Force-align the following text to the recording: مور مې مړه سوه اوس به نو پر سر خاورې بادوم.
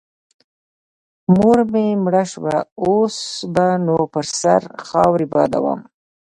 مور 1.35 1.57
مې 1.71 1.85
مړه 2.03 2.23
سوه 2.33 2.55
اوس 2.83 3.17
به 3.53 3.67
نو 3.85 3.97
پر 4.11 4.25
سر 4.39 4.61
خاورې 4.87 5.25
بادوم. 5.33 5.79